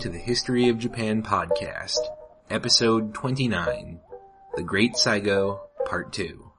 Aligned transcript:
To 0.00 0.10
the 0.10 0.18
History 0.18 0.68
of 0.68 0.78
Japan 0.78 1.22
podcast, 1.22 1.98
episode 2.50 3.14
29, 3.14 3.98
The 4.54 4.62
Great 4.62 4.92
Saigo, 4.92 5.60
part 5.86 6.12
2. 6.12 6.52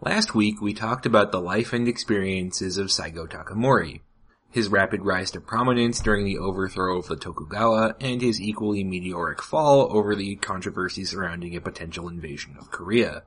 Last 0.00 0.32
week 0.32 0.62
we 0.62 0.74
talked 0.74 1.06
about 1.06 1.32
the 1.32 1.40
life 1.40 1.72
and 1.72 1.88
experiences 1.88 2.78
of 2.78 2.86
Saigo 2.86 3.28
Takamori, 3.28 4.02
his 4.48 4.68
rapid 4.68 5.04
rise 5.04 5.32
to 5.32 5.40
prominence 5.40 5.98
during 5.98 6.24
the 6.24 6.38
overthrow 6.38 6.98
of 6.98 7.08
the 7.08 7.16
Tokugawa, 7.16 7.96
and 8.00 8.22
his 8.22 8.40
equally 8.40 8.84
meteoric 8.84 9.42
fall 9.42 9.88
over 9.90 10.14
the 10.14 10.36
controversy 10.36 11.04
surrounding 11.04 11.56
a 11.56 11.60
potential 11.60 12.08
invasion 12.08 12.56
of 12.60 12.70
Korea. 12.70 13.24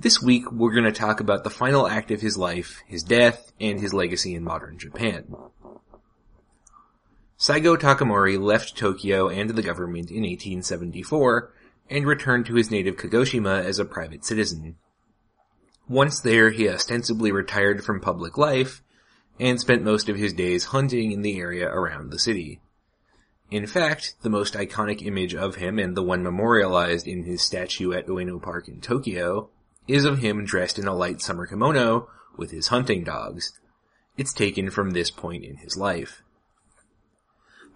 This 0.00 0.20
week 0.20 0.50
we're 0.50 0.74
going 0.74 0.84
to 0.84 0.92
talk 0.92 1.20
about 1.20 1.44
the 1.44 1.50
final 1.50 1.86
act 1.86 2.10
of 2.10 2.20
his 2.20 2.36
life, 2.36 2.82
his 2.88 3.04
death, 3.04 3.52
and 3.60 3.78
his 3.78 3.94
legacy 3.94 4.34
in 4.34 4.42
modern 4.42 4.78
Japan. 4.78 5.36
Saigo 7.40 7.74
Takamori 7.74 8.38
left 8.38 8.76
Tokyo 8.76 9.30
and 9.30 9.48
the 9.48 9.62
government 9.62 10.10
in 10.10 10.24
1874 10.24 11.50
and 11.88 12.06
returned 12.06 12.44
to 12.44 12.54
his 12.54 12.70
native 12.70 12.98
Kagoshima 12.98 13.64
as 13.64 13.78
a 13.78 13.86
private 13.86 14.26
citizen. 14.26 14.76
Once 15.88 16.20
there, 16.20 16.50
he 16.50 16.68
ostensibly 16.68 17.32
retired 17.32 17.82
from 17.82 17.98
public 17.98 18.36
life 18.36 18.82
and 19.38 19.58
spent 19.58 19.82
most 19.82 20.10
of 20.10 20.16
his 20.16 20.34
days 20.34 20.66
hunting 20.66 21.12
in 21.12 21.22
the 21.22 21.38
area 21.38 21.66
around 21.66 22.10
the 22.10 22.18
city. 22.18 22.60
In 23.50 23.66
fact, 23.66 24.16
the 24.20 24.28
most 24.28 24.52
iconic 24.52 25.00
image 25.00 25.34
of 25.34 25.54
him 25.54 25.78
and 25.78 25.96
the 25.96 26.02
one 26.02 26.22
memorialized 26.22 27.08
in 27.08 27.24
his 27.24 27.40
statue 27.40 27.94
at 27.94 28.06
Ueno 28.06 28.40
Park 28.40 28.68
in 28.68 28.82
Tokyo 28.82 29.48
is 29.88 30.04
of 30.04 30.18
him 30.18 30.44
dressed 30.44 30.78
in 30.78 30.86
a 30.86 30.94
light 30.94 31.22
summer 31.22 31.46
kimono 31.46 32.06
with 32.36 32.50
his 32.50 32.68
hunting 32.68 33.02
dogs. 33.02 33.58
It's 34.18 34.34
taken 34.34 34.68
from 34.68 34.90
this 34.90 35.10
point 35.10 35.42
in 35.42 35.56
his 35.56 35.78
life. 35.78 36.22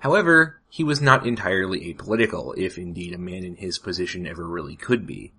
However, 0.05 0.60
he 0.69 0.84
was 0.84 1.00
not 1.00 1.27
entirely 1.27 1.80
apolitical, 1.94 2.52
if 2.58 2.77
indeed 2.77 3.14
a 3.14 3.19
man 3.19 3.42
in 3.42 3.56
his 3.56 3.78
position 3.78 4.27
ever 4.27 4.47
really 4.47 4.77
could 4.77 5.06
be. 5.06 5.33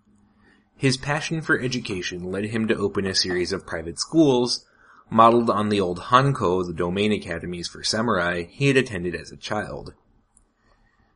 His 0.75 0.97
passion 0.97 1.43
for 1.43 1.59
education 1.59 2.31
led 2.31 2.45
him 2.45 2.67
to 2.69 2.75
open 2.75 3.05
a 3.05 3.13
series 3.13 3.53
of 3.53 3.67
private 3.67 3.99
schools, 3.99 4.65
modeled 5.07 5.51
on 5.51 5.69
the 5.69 5.79
old 5.79 5.99
Hanko, 6.09 6.65
the 6.65 6.73
domain 6.73 7.11
academies 7.11 7.67
for 7.67 7.83
samurai, 7.83 8.45
he 8.49 8.67
had 8.67 8.75
attended 8.75 9.13
as 9.13 9.31
a 9.31 9.37
child. 9.37 9.93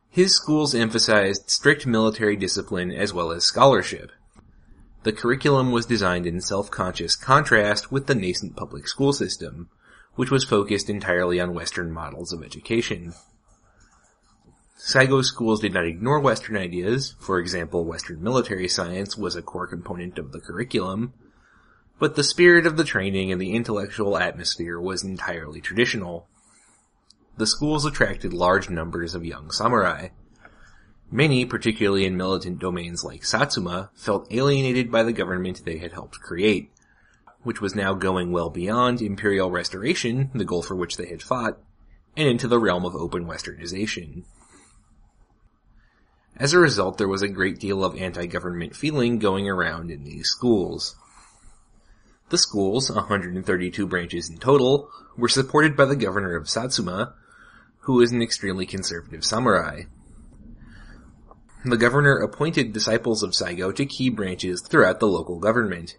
His 0.08 0.32
schools 0.32 0.72
emphasized 0.72 1.50
strict 1.50 1.84
military 1.88 2.36
discipline 2.36 2.92
as 2.92 3.12
well 3.12 3.32
as 3.32 3.42
scholarship. 3.42 4.12
The 5.02 5.12
curriculum 5.12 5.72
was 5.72 5.86
designed 5.86 6.24
in 6.24 6.40
self-conscious 6.40 7.16
contrast 7.16 7.90
with 7.90 8.06
the 8.06 8.14
nascent 8.14 8.54
public 8.54 8.86
school 8.86 9.12
system, 9.12 9.70
which 10.14 10.30
was 10.30 10.44
focused 10.44 10.88
entirely 10.88 11.40
on 11.40 11.52
Western 11.52 11.90
models 11.90 12.32
of 12.32 12.44
education. 12.44 13.12
Saigo 14.82 15.22
schools 15.22 15.60
did 15.60 15.74
not 15.74 15.84
ignore 15.84 16.20
Western 16.20 16.56
ideas, 16.56 17.14
for 17.18 17.38
example, 17.38 17.84
Western 17.84 18.22
military 18.22 18.66
science 18.66 19.14
was 19.14 19.36
a 19.36 19.42
core 19.42 19.66
component 19.66 20.18
of 20.18 20.32
the 20.32 20.40
curriculum, 20.40 21.12
but 21.98 22.16
the 22.16 22.24
spirit 22.24 22.64
of 22.64 22.78
the 22.78 22.84
training 22.84 23.30
and 23.30 23.38
the 23.38 23.52
intellectual 23.52 24.16
atmosphere 24.16 24.80
was 24.80 25.04
entirely 25.04 25.60
traditional. 25.60 26.26
The 27.36 27.46
schools 27.46 27.84
attracted 27.84 28.32
large 28.32 28.70
numbers 28.70 29.14
of 29.14 29.22
young 29.22 29.50
samurai. 29.50 30.08
Many, 31.10 31.44
particularly 31.44 32.06
in 32.06 32.16
militant 32.16 32.58
domains 32.58 33.04
like 33.04 33.22
Satsuma, 33.22 33.90
felt 33.94 34.32
alienated 34.32 34.90
by 34.90 35.02
the 35.02 35.12
government 35.12 35.66
they 35.66 35.76
had 35.76 35.92
helped 35.92 36.20
create, 36.20 36.72
which 37.42 37.60
was 37.60 37.74
now 37.74 37.92
going 37.92 38.32
well 38.32 38.48
beyond 38.48 39.02
imperial 39.02 39.50
restoration, 39.50 40.30
the 40.34 40.46
goal 40.46 40.62
for 40.62 40.74
which 40.74 40.96
they 40.96 41.10
had 41.10 41.22
fought, 41.22 41.58
and 42.16 42.26
into 42.26 42.48
the 42.48 42.58
realm 42.58 42.86
of 42.86 42.96
open 42.96 43.26
westernization. 43.26 44.24
As 46.40 46.54
a 46.54 46.58
result, 46.58 46.96
there 46.96 47.06
was 47.06 47.20
a 47.20 47.28
great 47.28 47.60
deal 47.60 47.84
of 47.84 47.94
anti-government 47.94 48.74
feeling 48.74 49.18
going 49.18 49.46
around 49.46 49.90
in 49.90 50.04
these 50.04 50.28
schools. 50.28 50.96
The 52.30 52.38
schools, 52.38 52.90
132 52.90 53.86
branches 53.86 54.30
in 54.30 54.38
total, 54.38 54.88
were 55.18 55.28
supported 55.28 55.76
by 55.76 55.84
the 55.84 55.94
governor 55.94 56.34
of 56.36 56.48
Satsuma, 56.48 57.12
who 57.80 57.92
was 57.92 58.10
an 58.10 58.22
extremely 58.22 58.64
conservative 58.64 59.22
samurai. 59.22 59.82
The 61.62 61.76
governor 61.76 62.16
appointed 62.16 62.72
disciples 62.72 63.22
of 63.22 63.32
Saigo 63.32 63.74
to 63.76 63.84
key 63.84 64.08
branches 64.08 64.62
throughout 64.62 64.98
the 64.98 65.08
local 65.08 65.38
government. 65.38 65.98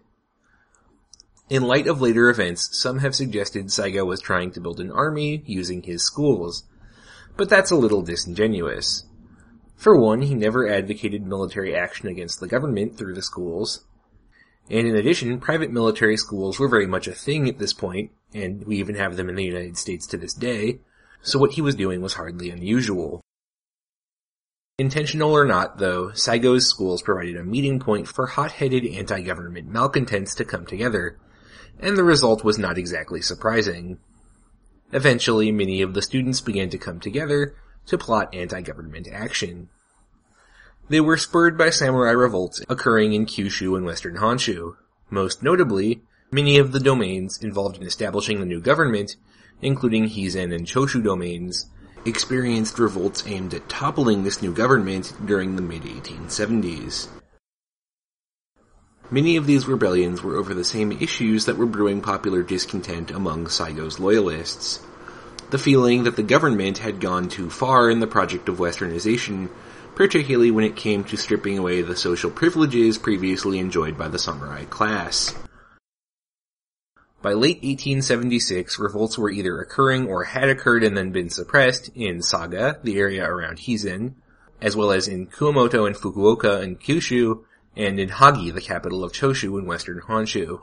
In 1.48 1.62
light 1.62 1.86
of 1.86 2.00
later 2.00 2.28
events, 2.28 2.76
some 2.76 2.98
have 2.98 3.14
suggested 3.14 3.66
Saigo 3.66 4.04
was 4.04 4.20
trying 4.20 4.50
to 4.52 4.60
build 4.60 4.80
an 4.80 4.90
army 4.90 5.44
using 5.46 5.84
his 5.84 6.04
schools, 6.04 6.64
but 7.36 7.48
that's 7.48 7.70
a 7.70 7.76
little 7.76 8.02
disingenuous. 8.02 9.04
For 9.82 9.96
one, 9.96 10.22
he 10.22 10.36
never 10.36 10.68
advocated 10.68 11.26
military 11.26 11.74
action 11.74 12.06
against 12.06 12.38
the 12.38 12.46
government 12.46 12.96
through 12.96 13.14
the 13.14 13.20
schools. 13.20 13.84
And 14.70 14.86
in 14.86 14.94
addition, 14.94 15.40
private 15.40 15.72
military 15.72 16.16
schools 16.16 16.60
were 16.60 16.68
very 16.68 16.86
much 16.86 17.08
a 17.08 17.12
thing 17.12 17.48
at 17.48 17.58
this 17.58 17.72
point, 17.72 18.12
and 18.32 18.64
we 18.64 18.76
even 18.76 18.94
have 18.94 19.16
them 19.16 19.28
in 19.28 19.34
the 19.34 19.42
United 19.42 19.76
States 19.76 20.06
to 20.06 20.16
this 20.16 20.34
day, 20.34 20.78
so 21.20 21.36
what 21.36 21.54
he 21.54 21.60
was 21.60 21.74
doing 21.74 22.00
was 22.00 22.14
hardly 22.14 22.48
unusual. 22.48 23.22
Intentional 24.78 25.32
or 25.32 25.46
not, 25.46 25.78
though, 25.78 26.10
Saigo's 26.10 26.68
schools 26.68 27.02
provided 27.02 27.36
a 27.36 27.42
meeting 27.42 27.80
point 27.80 28.06
for 28.06 28.28
hot-headed 28.28 28.86
anti-government 28.86 29.66
malcontents 29.66 30.36
to 30.36 30.44
come 30.44 30.64
together, 30.64 31.18
and 31.80 31.96
the 31.96 32.04
result 32.04 32.44
was 32.44 32.56
not 32.56 32.78
exactly 32.78 33.20
surprising. 33.20 33.98
Eventually, 34.92 35.50
many 35.50 35.82
of 35.82 35.92
the 35.94 36.02
students 36.02 36.40
began 36.40 36.70
to 36.70 36.78
come 36.78 37.00
together, 37.00 37.56
to 37.86 37.98
plot 37.98 38.34
anti-government 38.34 39.08
action. 39.10 39.68
They 40.88 41.00
were 41.00 41.16
spurred 41.16 41.56
by 41.56 41.70
samurai 41.70 42.10
revolts 42.10 42.62
occurring 42.68 43.12
in 43.12 43.26
Kyushu 43.26 43.76
and 43.76 43.86
western 43.86 44.16
Honshu. 44.16 44.76
Most 45.10 45.42
notably, 45.42 46.02
many 46.30 46.58
of 46.58 46.72
the 46.72 46.80
domains 46.80 47.38
involved 47.42 47.76
in 47.76 47.86
establishing 47.86 48.40
the 48.40 48.46
new 48.46 48.60
government, 48.60 49.16
including 49.60 50.08
Hizen 50.08 50.54
and 50.54 50.66
Choshu 50.66 51.02
domains, 51.02 51.66
experienced 52.04 52.78
revolts 52.78 53.24
aimed 53.26 53.54
at 53.54 53.68
toppling 53.68 54.24
this 54.24 54.42
new 54.42 54.52
government 54.52 55.12
during 55.24 55.56
the 55.56 55.62
mid-1870s. 55.62 57.08
Many 59.10 59.36
of 59.36 59.46
these 59.46 59.68
rebellions 59.68 60.22
were 60.22 60.36
over 60.36 60.54
the 60.54 60.64
same 60.64 60.90
issues 60.92 61.44
that 61.44 61.58
were 61.58 61.66
brewing 61.66 62.00
popular 62.00 62.42
discontent 62.42 63.10
among 63.10 63.46
Saigo's 63.46 64.00
loyalists 64.00 64.80
the 65.52 65.58
feeling 65.58 66.04
that 66.04 66.16
the 66.16 66.22
government 66.22 66.78
had 66.78 66.98
gone 66.98 67.28
too 67.28 67.50
far 67.50 67.90
in 67.90 68.00
the 68.00 68.06
project 68.06 68.48
of 68.48 68.56
westernization, 68.56 69.50
particularly 69.94 70.50
when 70.50 70.64
it 70.64 70.74
came 70.74 71.04
to 71.04 71.14
stripping 71.14 71.58
away 71.58 71.82
the 71.82 71.94
social 71.94 72.30
privileges 72.30 72.96
previously 72.96 73.58
enjoyed 73.58 73.98
by 73.98 74.08
the 74.08 74.18
samurai 74.18 74.64
class. 74.64 75.34
By 77.20 77.34
late 77.34 77.58
1876, 77.62 78.78
revolts 78.78 79.18
were 79.18 79.30
either 79.30 79.60
occurring 79.60 80.08
or 80.08 80.24
had 80.24 80.48
occurred 80.48 80.84
and 80.84 80.96
then 80.96 81.12
been 81.12 81.28
suppressed 81.28 81.90
in 81.94 82.22
Saga, 82.22 82.80
the 82.82 82.98
area 82.98 83.22
around 83.22 83.58
Hizen, 83.58 84.14
as 84.62 84.74
well 84.74 84.90
as 84.90 85.06
in 85.06 85.26
Kumamoto 85.26 85.86
and 85.86 85.94
Fukuoka 85.94 86.62
and 86.62 86.80
Kyushu, 86.80 87.44
and 87.76 88.00
in 88.00 88.08
Hagi, 88.08 88.50
the 88.50 88.62
capital 88.62 89.04
of 89.04 89.12
Choshu 89.12 89.58
in 89.58 89.66
western 89.66 90.00
Honshu. 90.00 90.62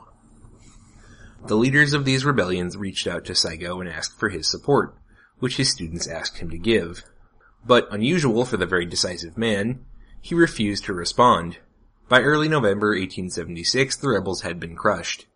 The 1.46 1.56
leaders 1.56 1.94
of 1.94 2.04
these 2.04 2.24
rebellions 2.24 2.76
reached 2.76 3.06
out 3.06 3.24
to 3.24 3.32
Saigo 3.32 3.80
and 3.80 3.88
asked 3.88 4.18
for 4.18 4.28
his 4.28 4.48
support, 4.48 4.94
which 5.38 5.56
his 5.56 5.70
students 5.70 6.06
asked 6.06 6.38
him 6.38 6.50
to 6.50 6.58
give. 6.58 7.02
But 7.66 7.88
unusual 7.90 8.44
for 8.44 8.56
the 8.56 8.66
very 8.66 8.86
decisive 8.86 9.36
man, 9.36 9.84
he 10.20 10.34
refused 10.34 10.84
to 10.84 10.92
respond. 10.92 11.58
By 12.08 12.22
early 12.22 12.48
November 12.48 12.88
1876, 12.88 13.96
the 13.96 14.08
rebels 14.08 14.42
had 14.42 14.60
been 14.60 14.76
crushed. 14.76 15.26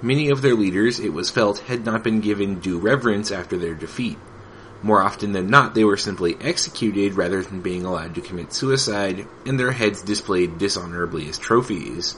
Many 0.00 0.28
of 0.28 0.42
their 0.42 0.54
leaders, 0.54 1.00
it 1.00 1.12
was 1.12 1.30
felt, 1.30 1.60
had 1.60 1.84
not 1.84 2.04
been 2.04 2.20
given 2.20 2.60
due 2.60 2.78
reverence 2.78 3.30
after 3.30 3.56
their 3.56 3.74
defeat. 3.74 4.18
More 4.82 5.02
often 5.02 5.32
than 5.32 5.48
not, 5.48 5.74
they 5.74 5.84
were 5.84 5.96
simply 5.96 6.36
executed 6.40 7.14
rather 7.14 7.42
than 7.42 7.62
being 7.62 7.84
allowed 7.84 8.14
to 8.16 8.20
commit 8.20 8.52
suicide, 8.52 9.26
and 9.46 9.58
their 9.58 9.72
heads 9.72 10.02
displayed 10.02 10.58
dishonorably 10.58 11.28
as 11.28 11.38
trophies. 11.38 12.16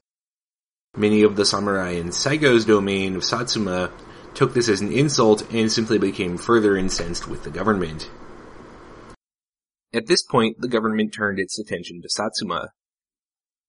Many 0.97 1.23
of 1.23 1.37
the 1.37 1.45
samurai 1.45 1.91
in 1.91 2.09
Saigo's 2.09 2.65
domain 2.65 3.17
of 3.17 3.25
Satsuma 3.25 3.93
took 4.33 4.55
this 4.55 4.71
as 4.71 4.81
an 4.81 4.91
insult 4.91 5.47
and 5.53 5.71
simply 5.71 5.99
became 5.99 6.39
further 6.39 6.75
incensed 6.75 7.29
with 7.29 7.45
the 7.45 7.51
government. 7.51 8.11
At 9.93 10.07
this 10.07 10.23
point, 10.23 10.61
the 10.61 10.69
government 10.69 11.13
turned 11.13 11.39
its 11.39 11.59
attention 11.59 12.01
to 12.01 12.09
Satsuma. 12.09 12.71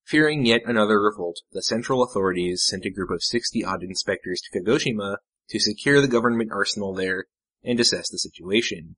Fearing 0.05 0.45
yet 0.45 0.61
another 0.65 1.01
revolt, 1.01 1.41
the 1.51 1.61
central 1.61 2.01
authorities 2.01 2.63
sent 2.65 2.85
a 2.85 2.89
group 2.89 3.09
of 3.11 3.21
60 3.21 3.61
odd 3.63 3.83
inspectors 3.83 4.41
to 4.41 4.59
Kagoshima 4.59 5.17
to 5.49 5.59
secure 5.59 5.99
the 5.99 6.07
government 6.07 6.51
arsenal 6.53 6.93
there 6.93 7.25
and 7.61 7.77
assess 7.77 8.09
the 8.09 8.17
situation. 8.17 8.95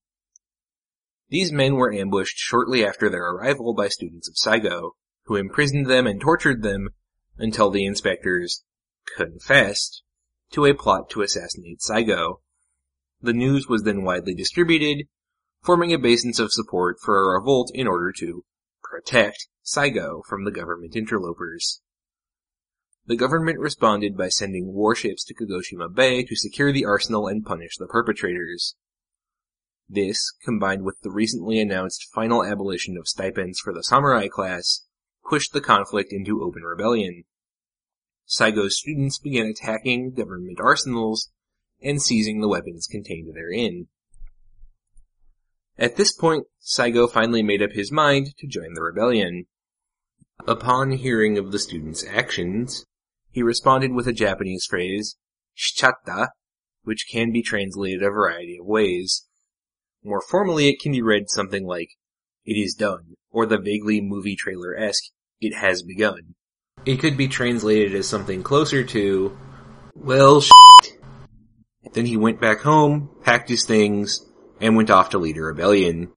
These 1.29 1.51
men 1.51 1.75
were 1.75 1.91
ambushed 1.91 2.37
shortly 2.37 2.85
after 2.85 3.09
their 3.09 3.25
arrival 3.25 3.73
by 3.73 3.87
students 3.87 4.29
of 4.29 4.35
Saigo, 4.35 4.91
who 5.25 5.35
imprisoned 5.35 5.87
them 5.87 6.05
and 6.05 6.21
tortured 6.21 6.61
them 6.61 6.89
until 7.39 7.71
the 7.71 7.85
inspectors 7.85 8.63
confessed 9.17 10.03
to 10.51 10.65
a 10.65 10.73
plot 10.73 11.09
to 11.09 11.21
assassinate 11.21 11.79
Saigo. 11.79 12.41
The 13.21 13.33
news 13.33 13.67
was 13.67 13.83
then 13.83 14.03
widely 14.03 14.33
distributed, 14.33 15.07
forming 15.61 15.93
a 15.93 15.99
basis 15.99 16.39
of 16.39 16.53
support 16.53 16.97
for 17.01 17.17
a 17.17 17.33
revolt 17.35 17.71
in 17.73 17.87
order 17.87 18.11
to 18.19 18.43
protect 18.83 19.47
Saigo 19.65 20.21
from 20.27 20.45
the 20.45 20.51
government 20.51 20.95
interlopers. 20.95 21.81
The 23.05 23.15
government 23.15 23.59
responded 23.59 24.15
by 24.15 24.29
sending 24.29 24.73
warships 24.73 25.23
to 25.25 25.33
Kagoshima 25.33 25.93
Bay 25.93 26.23
to 26.23 26.35
secure 26.35 26.71
the 26.71 26.85
arsenal 26.85 27.27
and 27.27 27.45
punish 27.45 27.77
the 27.77 27.87
perpetrators. 27.87 28.75
This, 29.87 30.31
combined 30.43 30.83
with 30.83 30.99
the 31.01 31.09
recently 31.09 31.59
announced 31.59 32.07
final 32.13 32.43
abolition 32.43 32.97
of 32.97 33.07
stipends 33.07 33.59
for 33.59 33.73
the 33.73 33.83
samurai 33.83 34.27
class, 34.27 34.85
pushed 35.27 35.53
the 35.53 35.61
conflict 35.61 36.13
into 36.13 36.43
open 36.43 36.61
rebellion. 36.61 37.23
Saigo's 38.29 38.77
students 38.77 39.17
began 39.17 39.47
attacking 39.47 40.13
government 40.13 40.59
arsenals 40.61 41.31
and 41.81 42.01
seizing 42.01 42.41
the 42.41 42.47
weapons 42.47 42.85
contained 42.85 43.33
therein. 43.33 43.87
At 45.77 45.95
this 45.95 46.13
point, 46.13 46.45
Saigo 46.61 47.09
finally 47.09 47.41
made 47.41 47.63
up 47.63 47.71
his 47.71 47.91
mind 47.91 48.35
to 48.37 48.47
join 48.47 48.73
the 48.73 48.83
rebellion. 48.83 49.45
Upon 50.47 50.91
hearing 50.91 51.37
of 51.37 51.51
the 51.51 51.59
students' 51.59 52.05
actions, 52.07 52.85
he 53.31 53.41
responded 53.41 53.93
with 53.93 54.07
a 54.07 54.13
Japanese 54.13 54.65
phrase, 54.65 55.15
shichatta, 55.57 56.29
which 56.83 57.07
can 57.11 57.31
be 57.31 57.41
translated 57.41 58.03
a 58.03 58.09
variety 58.09 58.57
of 58.59 58.65
ways. 58.65 59.27
More 60.03 60.21
formally, 60.21 60.69
it 60.69 60.79
can 60.79 60.91
be 60.91 61.01
read 61.01 61.29
something 61.29 61.65
like, 61.65 61.91
it 62.45 62.53
is 62.53 62.73
done, 62.73 63.15
or 63.31 63.45
the 63.45 63.57
vaguely 63.57 64.01
movie 64.01 64.35
trailer-esque, 64.35 65.11
it 65.39 65.55
has 65.55 65.81
begun. 65.81 66.35
It 66.89 66.99
could 66.99 67.17
be 67.17 67.27
translated 67.27 67.93
as 67.93 68.07
something 68.07 68.41
closer 68.41 68.83
to, 68.83 69.37
well, 69.93 70.41
shit. 70.41 70.97
Then 71.93 72.07
he 72.07 72.17
went 72.17 72.41
back 72.41 72.61
home, 72.61 73.11
packed 73.23 73.47
his 73.47 73.63
things, 73.63 74.25
and 74.59 74.75
went 74.75 74.89
off 74.89 75.11
to 75.11 75.19
lead 75.19 75.37
a 75.37 75.43
rebellion. 75.43 76.13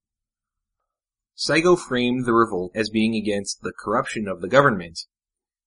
Saigo 1.37 1.79
framed 1.79 2.25
the 2.25 2.33
revolt 2.33 2.73
as 2.75 2.89
being 2.89 3.15
against 3.15 3.61
the 3.61 3.75
corruption 3.79 4.27
of 4.27 4.41
the 4.41 4.49
government. 4.49 5.01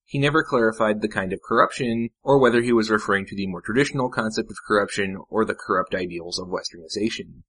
He 0.04 0.18
never 0.18 0.42
clarified 0.42 1.00
the 1.00 1.08
kind 1.08 1.32
of 1.32 1.38
corruption, 1.40 2.08
or 2.24 2.40
whether 2.40 2.60
he 2.60 2.72
was 2.72 2.90
referring 2.90 3.26
to 3.26 3.36
the 3.36 3.46
more 3.46 3.62
traditional 3.62 4.10
concept 4.10 4.50
of 4.50 4.56
corruption 4.66 5.18
or 5.30 5.44
the 5.44 5.54
corrupt 5.54 5.94
ideals 5.94 6.40
of 6.40 6.48
westernization. 6.48 7.44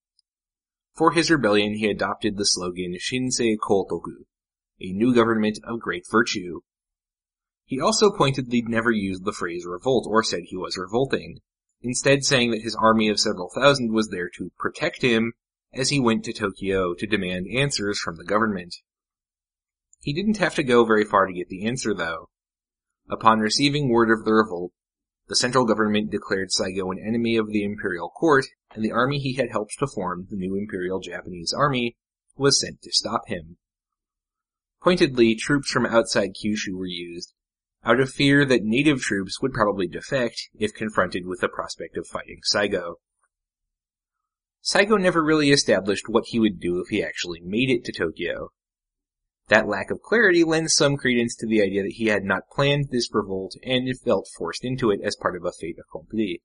For 0.93 1.13
his 1.13 1.31
rebellion, 1.31 1.73
he 1.73 1.89
adopted 1.89 2.37
the 2.37 2.45
slogan 2.45 2.97
Shinsei 2.99 3.57
Kotoku, 3.57 4.25
a 4.79 4.93
new 4.93 5.11
government 5.15 5.57
of 5.63 5.79
great 5.79 6.05
virtue. 6.07 6.59
He 7.67 7.81
also 7.81 8.09
pointedly 8.09 8.61
never 8.61 8.91
used 8.91 9.25
the 9.25 9.33
phrase 9.33 9.65
revolt 9.65 10.05
or 10.07 10.23
said 10.23 10.43
he 10.45 10.55
was 10.55 10.77
revolting, 10.77 11.41
instead 11.81 12.23
saying 12.23 12.51
that 12.51 12.61
his 12.61 12.77
army 12.77 13.09
of 13.09 13.19
several 13.19 13.49
thousand 13.53 13.91
was 13.91 14.07
there 14.07 14.29
to 14.37 14.51
protect 14.57 15.01
him 15.01 15.33
as 15.73 15.89
he 15.89 15.99
went 15.99 16.23
to 16.23 16.33
Tokyo 16.33 16.93
to 16.93 17.05
demand 17.05 17.45
answers 17.53 17.99
from 17.99 18.15
the 18.15 18.23
government. 18.23 18.73
He 19.99 20.13
didn't 20.13 20.37
have 20.37 20.55
to 20.55 20.63
go 20.63 20.85
very 20.85 21.03
far 21.03 21.25
to 21.25 21.33
get 21.33 21.49
the 21.49 21.65
answer 21.65 21.93
though. 21.93 22.29
Upon 23.09 23.39
receiving 23.39 23.89
word 23.89 24.11
of 24.11 24.23
the 24.23 24.31
revolt, 24.33 24.71
the 25.27 25.35
central 25.35 25.65
government 25.65 26.09
declared 26.09 26.51
Saigo 26.51 26.89
an 26.89 27.05
enemy 27.05 27.35
of 27.35 27.47
the 27.47 27.65
imperial 27.65 28.09
court, 28.09 28.45
and 28.73 28.81
the 28.81 28.93
army 28.93 29.19
he 29.19 29.33
had 29.33 29.51
helped 29.51 29.77
to 29.79 29.87
form, 29.87 30.27
the 30.29 30.37
new 30.37 30.55
imperial 30.55 31.01
Japanese 31.01 31.51
army, 31.51 31.97
was 32.37 32.61
sent 32.61 32.81
to 32.83 32.93
stop 32.93 33.27
him. 33.27 33.57
Pointedly, 34.81 35.35
troops 35.35 35.69
from 35.69 35.85
outside 35.85 36.29
Kyushu 36.33 36.77
were 36.77 36.85
used, 36.85 37.33
out 37.87 38.01
of 38.01 38.09
fear 38.09 38.45
that 38.45 38.65
native 38.65 38.99
troops 38.99 39.41
would 39.41 39.53
probably 39.53 39.87
defect 39.87 40.49
if 40.59 40.73
confronted 40.73 41.25
with 41.25 41.39
the 41.39 41.47
prospect 41.47 41.95
of 41.95 42.05
fighting 42.05 42.41
Saigo. 42.53 42.95
Saigo 44.61 44.99
never 44.99 45.23
really 45.23 45.51
established 45.51 46.09
what 46.09 46.25
he 46.27 46.39
would 46.39 46.59
do 46.59 46.81
if 46.81 46.89
he 46.89 47.01
actually 47.01 47.39
made 47.41 47.69
it 47.69 47.85
to 47.85 47.93
Tokyo. 47.93 48.49
That 49.47 49.69
lack 49.69 49.89
of 49.89 50.01
clarity 50.01 50.43
lends 50.43 50.75
some 50.75 50.97
credence 50.97 51.33
to 51.37 51.47
the 51.47 51.61
idea 51.61 51.83
that 51.83 51.93
he 51.93 52.07
had 52.07 52.25
not 52.25 52.49
planned 52.51 52.89
this 52.91 53.07
revolt 53.13 53.55
and 53.63 53.87
felt 54.01 54.27
forced 54.37 54.65
into 54.65 54.91
it 54.91 54.99
as 55.01 55.15
part 55.15 55.37
of 55.37 55.45
a 55.45 55.53
fait 55.53 55.77
accompli. 55.79 56.41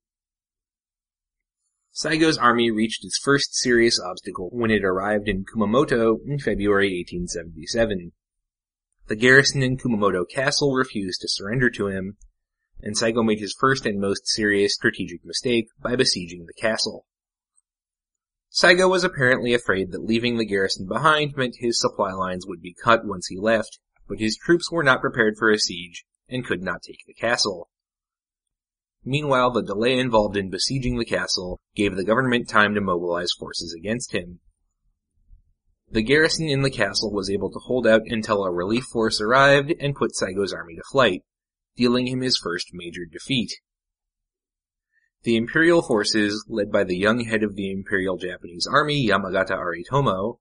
Saigo's 1.93 2.37
army 2.37 2.71
reached 2.71 3.03
its 3.03 3.19
first 3.21 3.53
serious 3.53 3.99
obstacle 3.99 4.49
when 4.53 4.71
it 4.71 4.85
arrived 4.85 5.27
in 5.27 5.43
Kumamoto 5.43 6.19
in 6.25 6.39
February 6.39 6.87
1877. 6.87 8.13
The 9.13 9.19
garrison 9.19 9.61
in 9.61 9.77
Kumamoto 9.77 10.27
Castle 10.27 10.73
refused 10.73 11.21
to 11.21 11.27
surrender 11.27 11.69
to 11.69 11.85
him, 11.85 12.17
and 12.81 12.97
Saigo 12.97 13.23
made 13.23 13.39
his 13.39 13.53
first 13.53 13.85
and 13.85 14.01
most 14.01 14.27
serious 14.27 14.73
strategic 14.73 15.23
mistake 15.23 15.67
by 15.79 15.95
besieging 15.95 16.47
the 16.47 16.53
castle. 16.59 17.05
Saigo 18.49 18.89
was 18.89 19.03
apparently 19.03 19.53
afraid 19.53 19.91
that 19.91 20.01
leaving 20.03 20.37
the 20.39 20.47
garrison 20.47 20.87
behind 20.87 21.37
meant 21.37 21.57
his 21.59 21.79
supply 21.79 22.11
lines 22.11 22.47
would 22.47 22.59
be 22.59 22.73
cut 22.73 23.05
once 23.05 23.27
he 23.27 23.37
left, 23.37 23.77
but 24.07 24.17
his 24.17 24.35
troops 24.35 24.71
were 24.71 24.81
not 24.81 25.01
prepared 25.01 25.37
for 25.37 25.51
a 25.51 25.59
siege 25.59 26.05
and 26.27 26.43
could 26.43 26.63
not 26.63 26.81
take 26.81 27.05
the 27.05 27.13
castle. 27.13 27.69
Meanwhile, 29.03 29.51
the 29.51 29.61
delay 29.61 29.99
involved 29.99 30.35
in 30.35 30.49
besieging 30.49 30.97
the 30.97 31.05
castle 31.05 31.61
gave 31.75 31.95
the 31.95 32.03
government 32.03 32.49
time 32.49 32.73
to 32.73 32.81
mobilize 32.81 33.31
forces 33.37 33.75
against 33.77 34.11
him. 34.11 34.39
The 35.93 36.01
garrison 36.01 36.49
in 36.49 36.63
the 36.63 36.71
castle 36.71 37.13
was 37.13 37.29
able 37.29 37.51
to 37.51 37.59
hold 37.59 37.85
out 37.85 38.01
until 38.07 38.43
a 38.43 38.51
relief 38.51 38.85
force 38.85 39.21
arrived 39.21 39.71
and 39.79 39.93
put 39.93 40.13
Saigo's 40.15 40.51
army 40.51 40.75
to 40.75 40.81
flight, 40.91 41.21
dealing 41.75 42.07
him 42.07 42.21
his 42.21 42.35
first 42.35 42.71
major 42.73 43.05
defeat. 43.05 43.51
The 45.21 45.35
imperial 45.35 45.83
forces, 45.83 46.45
led 46.49 46.71
by 46.71 46.83
the 46.83 46.97
young 46.97 47.25
head 47.25 47.43
of 47.43 47.55
the 47.55 47.71
imperial 47.71 48.17
Japanese 48.17 48.65
army, 48.65 49.07
Yamagata 49.07 49.51
Aritomo, 49.51 50.39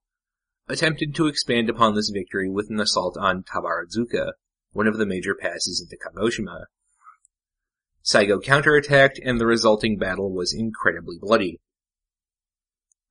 attempted 0.69 1.15
to 1.17 1.27
expand 1.27 1.69
upon 1.69 1.95
this 1.95 2.09
victory 2.09 2.49
with 2.49 2.71
an 2.71 2.81
assault 2.81 3.19
on 3.21 3.45
Tabaruzaka, 3.45 4.33
one 4.73 4.87
of 4.87 4.97
the 4.97 5.05
major 5.05 5.35
passes 5.35 5.87
into 5.87 6.03
Kagoshima. 6.03 6.65
Saigo 8.03 8.43
counterattacked 8.43 9.21
and 9.23 9.39
the 9.39 9.47
resulting 9.47 9.99
battle 9.99 10.33
was 10.33 10.55
incredibly 10.55 11.19
bloody. 11.21 11.61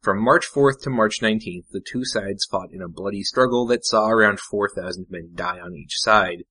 From 0.02 0.20
March 0.20 0.48
4th 0.52 0.82
to 0.82 0.90
March 0.90 1.20
19th, 1.22 1.68
the 1.70 1.80
two 1.80 2.04
sides 2.06 2.48
fought 2.50 2.72
in 2.72 2.82
a 2.82 2.90
bloody 2.90 3.22
struggle 3.22 3.68
that 3.68 3.86
saw 3.86 4.08
around 4.08 4.40
4,000 4.40 5.06
men 5.12 5.34
die 5.36 5.60
on 5.60 5.76
each 5.76 6.00
side. 6.00 6.46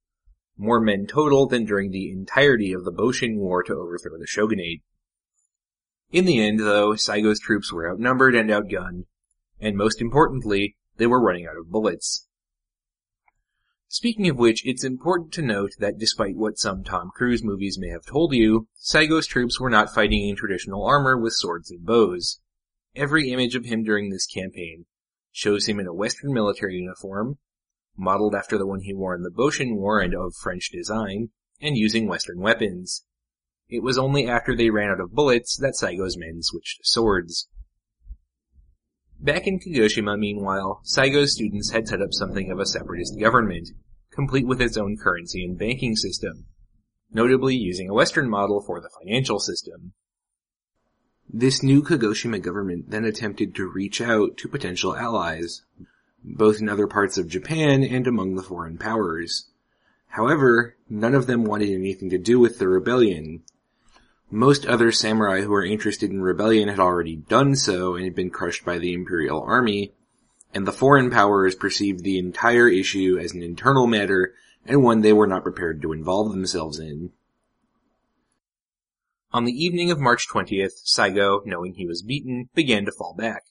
More 0.57 0.80
men 0.80 1.04
total 1.04 1.49
than 1.49 1.64
during 1.64 1.90
the 1.90 2.12
entirety 2.12 2.73
of 2.73 2.85
the 2.85 2.92
Boshin 2.92 3.38
War 3.38 3.64
to 3.64 3.75
overthrow 3.75 4.16
the 4.21 4.26
shogunate. 4.28 4.83
In 6.12 6.26
the 6.26 6.40
end, 6.40 6.61
though, 6.61 6.95
Saigo's 6.95 7.40
troops 7.40 7.73
were 7.73 7.90
outnumbered 7.90 8.37
and 8.37 8.50
outgunned, 8.50 9.07
and 9.59 9.76
most 9.76 10.00
importantly, 10.00 10.76
they 10.99 11.09
were 11.09 11.21
running 11.21 11.49
out 11.49 11.59
of 11.59 11.73
bullets. 11.73 12.28
Speaking 13.88 14.28
of 14.28 14.38
which, 14.38 14.64
it's 14.64 14.85
important 14.85 15.33
to 15.33 15.42
note 15.42 15.73
that 15.80 15.99
despite 15.99 16.37
what 16.37 16.57
some 16.57 16.85
Tom 16.85 17.11
Cruise 17.16 17.42
movies 17.42 17.80
may 17.80 17.88
have 17.88 18.07
told 18.07 18.33
you, 18.33 18.69
Saigo's 18.76 19.26
troops 19.26 19.59
were 19.59 19.71
not 19.71 19.92
fighting 19.92 20.28
in 20.28 20.37
traditional 20.37 20.87
armor 20.87 21.19
with 21.19 21.33
swords 21.33 21.73
and 21.73 21.85
bows. 21.85 22.38
Every 22.97 23.30
image 23.30 23.54
of 23.54 23.66
him 23.66 23.85
during 23.85 24.11
this 24.11 24.26
campaign 24.26 24.87
shows 25.30 25.66
him 25.66 25.78
in 25.78 25.87
a 25.87 25.94
Western 25.94 26.32
military 26.32 26.76
uniform, 26.76 27.38
modeled 27.97 28.35
after 28.35 28.59
the 28.59 28.66
one 28.66 28.80
he 28.80 28.94
wore 28.94 29.14
in 29.14 29.23
the 29.23 29.30
Boshin 29.30 29.76
War 29.76 30.00
and 30.00 30.14
of 30.14 30.35
French 30.35 30.70
design, 30.70 31.30
and 31.61 31.76
using 31.76 32.09
Western 32.09 32.40
weapons. 32.40 33.04
It 33.68 33.82
was 33.82 33.97
only 33.97 34.26
after 34.26 34.56
they 34.56 34.70
ran 34.70 34.90
out 34.90 35.00
of 35.00 35.12
bullets 35.12 35.56
that 35.59 35.76
Saigo's 35.76 36.16
men 36.16 36.42
switched 36.42 36.78
to 36.78 36.88
swords. 36.88 37.49
Back 39.20 39.47
in 39.47 39.61
Kagoshima, 39.61 40.18
meanwhile, 40.18 40.80
Saigo's 40.82 41.35
students 41.35 41.70
had 41.70 41.87
set 41.87 42.02
up 42.02 42.12
something 42.12 42.50
of 42.50 42.59
a 42.59 42.66
separatist 42.66 43.20
government, 43.20 43.68
complete 44.11 44.47
with 44.47 44.61
its 44.61 44.76
own 44.76 44.97
currency 44.97 45.44
and 45.44 45.59
banking 45.59 45.94
system, 45.94 46.47
notably 47.12 47.54
using 47.54 47.88
a 47.88 47.94
Western 47.94 48.28
model 48.28 48.61
for 48.66 48.80
the 48.80 48.90
financial 49.00 49.38
system. 49.38 49.92
This 51.32 51.62
new 51.62 51.80
Kagoshima 51.80 52.42
government 52.42 52.90
then 52.90 53.04
attempted 53.04 53.54
to 53.54 53.68
reach 53.68 54.00
out 54.00 54.37
to 54.38 54.49
potential 54.49 54.96
allies, 54.96 55.62
both 56.25 56.60
in 56.60 56.68
other 56.68 56.88
parts 56.88 57.18
of 57.18 57.28
Japan 57.28 57.84
and 57.84 58.08
among 58.08 58.34
the 58.34 58.42
foreign 58.42 58.76
powers. 58.76 59.46
However, 60.08 60.75
none 60.88 61.14
of 61.14 61.28
them 61.28 61.44
wanted 61.44 61.70
anything 61.70 62.10
to 62.10 62.18
do 62.18 62.40
with 62.40 62.58
the 62.58 62.66
rebellion. 62.66 63.44
Most 64.28 64.66
other 64.66 64.90
samurai 64.90 65.42
who 65.42 65.50
were 65.50 65.64
interested 65.64 66.10
in 66.10 66.20
rebellion 66.20 66.68
had 66.68 66.80
already 66.80 67.14
done 67.14 67.54
so 67.54 67.94
and 67.94 68.04
had 68.04 68.16
been 68.16 68.30
crushed 68.30 68.64
by 68.64 68.78
the 68.78 68.92
imperial 68.92 69.40
army, 69.40 69.92
and 70.52 70.66
the 70.66 70.72
foreign 70.72 71.10
powers 71.10 71.54
perceived 71.54 72.02
the 72.02 72.18
entire 72.18 72.68
issue 72.68 73.18
as 73.22 73.34
an 73.34 73.42
internal 73.44 73.87
matter 73.87 74.34
and 74.66 74.82
one 74.82 75.02
they 75.02 75.12
were 75.12 75.28
not 75.28 75.44
prepared 75.44 75.80
to 75.82 75.92
involve 75.92 76.32
themselves 76.32 76.80
in. 76.80 77.12
On 79.32 79.44
the 79.44 79.52
evening 79.52 79.92
of 79.92 80.00
March 80.00 80.26
20th, 80.28 80.82
Saigo, 80.84 81.46
knowing 81.46 81.75
he 81.75 81.87
was 81.87 82.02
beaten, 82.02 82.49
began 82.52 82.84
to 82.84 82.92
fall 82.92 83.14
back. 83.16 83.44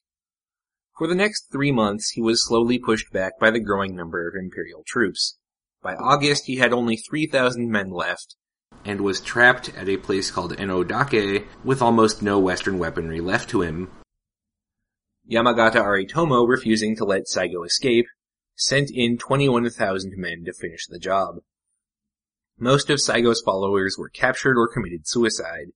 For 0.98 1.08
the 1.08 1.16
next 1.16 1.50
three 1.54 1.72
months, 1.72 2.10
he 2.10 2.22
was 2.22 2.46
slowly 2.46 2.78
pushed 2.78 3.14
back 3.14 3.40
by 3.40 3.50
the 3.50 3.62
growing 3.62 3.96
number 3.96 4.28
of 4.28 4.36
imperial 4.36 4.84
troops. 4.86 5.38
By 5.82 5.96
August, 5.96 6.48
he 6.48 6.58
had 6.58 6.74
only 6.74 6.98
3,000 6.98 7.72
men 7.72 7.92
left, 7.92 8.36
and 8.84 9.00
was 9.00 9.22
trapped 9.22 9.70
at 9.70 9.88
a 9.88 9.96
place 9.96 10.32
called 10.32 10.58
Enodake 10.58 11.48
with 11.64 11.82
almost 11.82 12.22
no 12.22 12.38
Western 12.40 12.78
weaponry 12.78 13.22
left 13.22 13.50
to 13.52 13.62
him. 13.62 13.90
Yamagata 15.32 15.76
Aritomo, 15.76 16.46
refusing 16.46 16.98
to 16.98 17.06
let 17.06 17.28
Saigo 17.28 17.66
escape, 17.66 18.08
sent 18.58 18.92
in 18.94 19.18
21,000 19.18 20.16
men 20.18 20.44
to 20.44 20.52
finish 20.52 20.88
the 20.88 21.00
job. 21.00 21.36
Most 22.62 22.90
of 22.90 23.00
Saigo's 23.00 23.42
followers 23.42 23.96
were 23.98 24.10
captured 24.10 24.58
or 24.58 24.68
committed 24.68 25.08
suicide. 25.08 25.68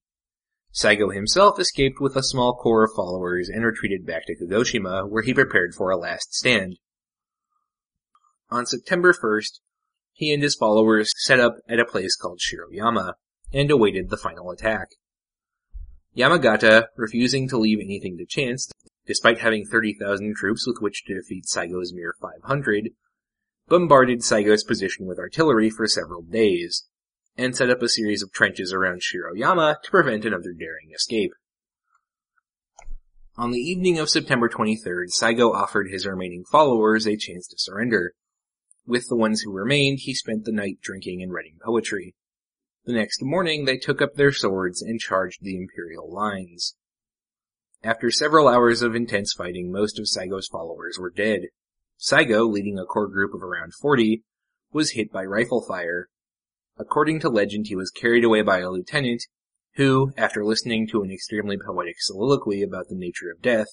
Saigo 0.70 1.14
himself 1.14 1.58
escaped 1.58 1.98
with 1.98 2.14
a 2.14 2.22
small 2.22 2.54
corps 2.54 2.84
of 2.84 2.90
followers 2.94 3.48
and 3.48 3.64
retreated 3.64 4.04
back 4.04 4.26
to 4.26 4.36
Kagoshima, 4.36 5.08
where 5.08 5.22
he 5.22 5.32
prepared 5.32 5.74
for 5.74 5.90
a 5.90 5.96
last 5.96 6.34
stand. 6.34 6.76
On 8.50 8.66
September 8.66 9.14
1st, 9.14 9.60
he 10.12 10.30
and 10.34 10.42
his 10.42 10.54
followers 10.54 11.10
set 11.16 11.40
up 11.40 11.56
at 11.68 11.80
a 11.80 11.86
place 11.86 12.16
called 12.16 12.40
Shiroyama 12.40 13.14
and 13.50 13.70
awaited 13.70 14.10
the 14.10 14.18
final 14.18 14.50
attack. 14.50 14.88
Yamagata, 16.14 16.88
refusing 16.96 17.48
to 17.48 17.56
leave 17.56 17.78
anything 17.80 18.18
to 18.18 18.26
chance, 18.26 18.70
despite 19.06 19.38
having 19.38 19.64
30,000 19.64 20.36
troops 20.36 20.66
with 20.66 20.76
which 20.80 21.04
to 21.06 21.14
defeat 21.14 21.46
Saigo's 21.46 21.94
mere 21.94 22.14
500, 22.20 22.90
bombarded 23.68 24.20
Saigo's 24.20 24.64
position 24.64 25.06
with 25.06 25.18
artillery 25.18 25.70
for 25.70 25.86
several 25.86 26.22
days, 26.22 26.84
and 27.36 27.56
set 27.56 27.70
up 27.70 27.82
a 27.82 27.88
series 27.88 28.22
of 28.22 28.32
trenches 28.32 28.72
around 28.72 29.02
Shiroyama 29.02 29.76
to 29.82 29.90
prevent 29.90 30.24
another 30.24 30.52
daring 30.52 30.90
escape. 30.94 31.32
On 33.36 33.50
the 33.50 33.58
evening 33.58 33.98
of 33.98 34.10
September 34.10 34.48
23rd, 34.48 35.06
Saigo 35.12 35.52
offered 35.52 35.90
his 35.90 36.06
remaining 36.06 36.44
followers 36.44 37.06
a 37.06 37.16
chance 37.16 37.48
to 37.48 37.58
surrender, 37.58 38.14
with 38.86 39.08
the 39.08 39.16
ones 39.16 39.40
who 39.40 39.52
remained, 39.52 40.00
he 40.02 40.14
spent 40.14 40.44
the 40.44 40.52
night 40.52 40.78
drinking 40.82 41.22
and 41.22 41.32
writing 41.32 41.58
poetry. 41.64 42.14
The 42.84 42.92
next 42.92 43.22
morning, 43.22 43.64
they 43.64 43.78
took 43.78 44.02
up 44.02 44.14
their 44.14 44.32
swords 44.32 44.82
and 44.82 45.00
charged 45.00 45.42
the 45.42 45.56
Imperial 45.56 46.12
lines. 46.12 46.76
After 47.82 48.10
several 48.10 48.46
hours 48.46 48.82
of 48.82 48.94
intense 48.94 49.32
fighting, 49.32 49.72
most 49.72 49.98
of 49.98 50.04
Saigo's 50.04 50.48
followers 50.48 50.98
were 50.98 51.10
dead. 51.10 51.44
Saigo, 51.98 52.50
leading 52.50 52.78
a 52.78 52.84
core 52.84 53.08
group 53.08 53.34
of 53.34 53.42
around 53.42 53.74
40, 53.74 54.22
was 54.72 54.92
hit 54.92 55.12
by 55.12 55.24
rifle 55.24 55.64
fire. 55.66 56.08
According 56.76 57.20
to 57.20 57.28
legend, 57.28 57.66
he 57.68 57.76
was 57.76 57.90
carried 57.90 58.24
away 58.24 58.42
by 58.42 58.58
a 58.58 58.70
lieutenant, 58.70 59.24
who, 59.76 60.12
after 60.16 60.44
listening 60.44 60.86
to 60.88 61.02
an 61.02 61.10
extremely 61.10 61.56
poetic 61.56 61.96
soliloquy 61.98 62.62
about 62.62 62.88
the 62.88 62.96
nature 62.96 63.30
of 63.30 63.42
death, 63.42 63.68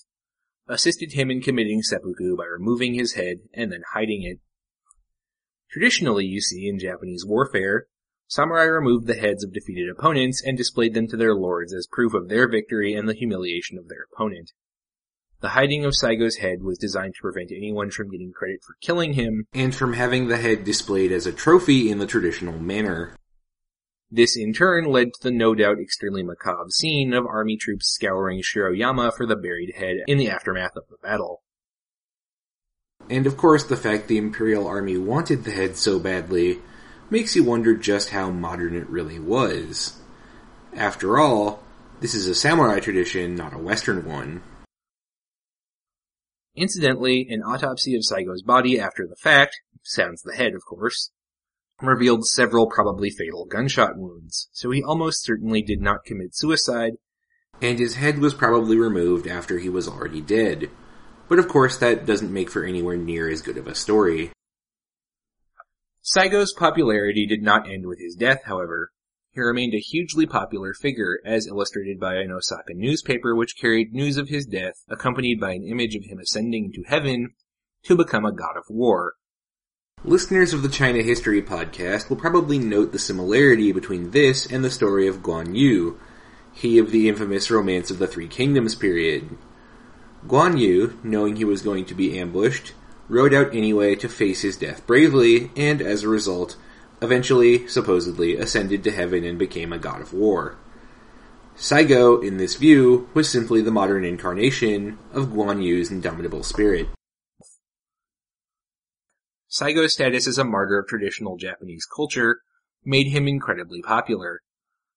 assisted 0.68 1.14
him 1.14 1.30
in 1.30 1.42
committing 1.42 1.82
seppuku 1.82 2.36
by 2.38 2.46
removing 2.46 2.94
his 2.94 3.14
head 3.14 3.38
and 3.54 3.72
then 3.72 3.84
hiding 3.94 4.24
it. 4.24 4.40
Traditionally, 5.72 6.26
you 6.26 6.42
see, 6.42 6.68
in 6.68 6.80
Japanese 6.80 7.26
warfare, 7.26 7.88
samurai 8.28 8.64
removed 8.64 9.08
the 9.08 9.16
heads 9.16 9.44
of 9.44 9.54
defeated 9.54 9.90
opponents 9.90 10.42
and 10.44 10.58
displayed 10.58 10.94
them 10.94 11.08
to 11.08 11.18
their 11.18 11.36
lords 11.36 11.74
as 11.74 11.88
proof 11.92 12.14
of 12.14 12.30
their 12.30 12.48
victory 12.50 12.94
and 12.94 13.08
the 13.08 13.14
humiliation 13.14 13.78
of 13.78 13.88
their 13.88 14.06
opponent. 14.14 14.52
The 15.42 15.50
hiding 15.50 15.86
of 15.86 15.96
Saigo's 15.96 16.38
head 16.38 16.62
was 16.62 16.78
designed 16.78 17.16
to 17.16 17.22
prevent 17.22 17.52
anyone 17.52 17.90
from 17.90 18.12
getting 18.12 18.32
credit 18.32 18.64
for 18.64 18.76
killing 18.80 19.14
him, 19.14 19.48
and 19.54 19.74
from 19.74 19.94
having 19.94 20.28
the 20.28 20.38
head 20.38 20.64
displayed 20.64 21.12
as 21.12 21.26
a 21.26 21.32
trophy 21.32 21.90
in 21.90 21.98
the 21.98 22.06
traditional 22.06 22.60
manner. 22.60 23.16
This 24.12 24.38
in 24.38 24.54
turn 24.54 24.86
led 24.86 25.14
to 25.14 25.24
the 25.24 25.32
no 25.32 25.56
doubt 25.56 25.80
extremely 25.80 26.22
macabre 26.22 26.70
scene 26.70 27.12
of 27.14 27.26
army 27.26 27.58
troops 27.58 27.88
scouring 27.88 28.44
Shiroyama 28.44 29.16
for 29.18 29.26
the 29.26 29.36
buried 29.36 29.74
head 29.76 30.04
in 30.06 30.20
the 30.20 30.30
aftermath 30.30 30.76
of 30.76 30.84
the 30.92 30.98
battle. 31.02 31.42
And 33.10 33.26
of 33.26 33.36
course, 33.36 33.64
the 33.64 33.78
fact 33.78 34.08
the 34.08 34.20
Imperial 34.20 34.68
Army 34.68 34.98
wanted 34.98 35.44
the 35.44 35.52
head 35.52 35.76
so 35.76 35.98
badly 35.98 36.60
makes 37.10 37.36
you 37.36 37.44
wonder 37.44 37.76
just 37.76 38.10
how 38.10 38.30
modern 38.30 38.76
it 38.76 38.88
really 38.88 39.18
was. 39.18 40.00
After 40.76 41.18
all, 41.18 41.64
this 42.00 42.14
is 42.14 42.28
a 42.28 42.36
samurai 42.36 42.80
tradition, 42.80 43.36
not 43.36 43.56
a 43.56 43.58
Western 43.58 44.06
one. 44.06 44.44
Incidentally, 46.56 47.28
an 47.30 47.42
autopsy 47.42 47.96
of 47.96 48.04
Saigo's 48.04 48.44
body 48.44 48.80
after 48.80 49.08
the 49.08 49.16
fact, 49.16 49.62
sounds 49.84 50.22
the 50.22 50.36
head 50.36 50.54
of 50.54 50.66
course, 50.66 51.12
revealed 51.82 52.26
several 52.26 52.68
probably 52.68 53.10
fatal 53.10 53.46
gunshot 53.46 53.98
wounds, 53.98 54.50
so 54.52 54.72
he 54.72 54.84
almost 54.84 55.24
certainly 55.24 55.62
did 55.62 55.82
not 55.82 56.04
commit 56.06 56.36
suicide, 56.36 56.94
and 57.62 57.80
his 57.80 57.96
head 57.96 58.20
was 58.20 58.34
probably 58.34 58.78
removed 58.78 59.28
after 59.28 59.60
he 59.60 59.70
was 59.70 59.88
already 59.88 60.22
dead. 60.22 60.70
But 61.30 61.40
of 61.40 61.48
course, 61.48 61.78
that 61.78 62.06
doesn't 62.06 62.34
make 62.34 62.50
for 62.50 62.66
anywhere 62.66 62.98
near 62.98 63.30
as 63.30 63.42
good 63.42 63.58
of 63.58 63.68
a 63.68 63.76
story. 63.76 64.32
Saigo's 66.02 66.54
popularity 66.54 67.26
did 67.26 67.42
not 67.42 67.70
end 67.70 67.86
with 67.86 68.00
his 68.00 68.16
death, 68.16 68.42
however. 68.46 68.92
He 69.34 69.40
remained 69.40 69.74
a 69.74 69.80
hugely 69.80 70.26
popular 70.26 70.74
figure, 70.74 71.20
as 71.24 71.48
illustrated 71.48 72.02
by 72.02 72.16
an 72.16 72.32
Osaka 72.32 72.74
newspaper 72.74 73.34
which 73.34 73.58
carried 73.58 73.94
news 73.94 74.18
of 74.18 74.28
his 74.28 74.46
death, 74.46 74.84
accompanied 74.90 75.40
by 75.40 75.54
an 75.54 75.64
image 75.64 75.96
of 75.96 76.04
him 76.04 76.20
ascending 76.20 76.74
to 76.74 76.84
heaven 76.84 77.34
to 77.84 77.96
become 77.96 78.26
a 78.26 78.34
god 78.34 78.58
of 78.58 78.66
war. 78.70 79.14
Listeners 80.04 80.54
of 80.54 80.64
the 80.64 80.70
China 80.70 81.02
History 81.02 81.42
podcast 81.42 82.10
will 82.10 82.18
probably 82.18 82.60
note 82.60 82.92
the 82.92 83.00
similarity 83.00 83.72
between 83.72 84.12
this 84.12 84.46
and 84.46 84.66
the 84.66 84.70
story 84.70 85.08
of 85.08 85.24
Guan 85.24 85.56
Yu, 85.56 85.98
he 86.52 86.78
of 86.78 86.92
the 86.92 87.08
infamous 87.08 87.50
Romance 87.50 87.90
of 87.90 88.00
the 88.00 88.08
Three 88.08 88.28
Kingdoms 88.28 88.76
period. 88.76 89.38
Guan 90.28 90.60
Yu, 90.60 91.00
knowing 91.04 91.38
he 91.38 91.46
was 91.46 91.62
going 91.62 91.86
to 91.86 91.96
be 91.96 92.20
ambushed, 92.20 92.74
rode 93.08 93.34
out 93.34 93.56
anyway 93.56 93.96
to 93.96 94.10
face 94.10 94.42
his 94.42 94.58
death 94.58 94.86
bravely, 94.86 95.52
and 95.56 95.82
as 95.82 96.04
a 96.04 96.10
result, 96.10 96.58
eventually, 97.02 97.68
supposedly, 97.68 98.36
ascended 98.36 98.84
to 98.84 98.92
heaven 98.92 99.24
and 99.24 99.40
became 99.40 99.74
a 99.74 99.80
god 99.80 100.02
of 100.02 100.14
war. 100.14 100.58
Saigo, 101.56 102.26
in 102.26 102.38
this 102.38 102.56
view, 102.56 103.10
was 103.14 103.30
simply 103.30 103.62
the 103.62 103.72
modern 103.72 104.06
incarnation 104.06 104.98
of 105.12 105.28
Guan 105.28 105.64
Yu's 105.64 105.92
indomitable 105.92 106.44
spirit. 106.44 106.88
Saigo's 109.50 109.94
status 109.94 110.28
as 110.28 110.38
a 110.38 110.46
martyr 110.46 110.80
of 110.80 110.88
traditional 110.88 111.36
Japanese 111.38 111.86
culture 111.86 112.40
made 112.86 113.08
him 113.08 113.28
incredibly 113.28 113.82
popular. 113.82 114.40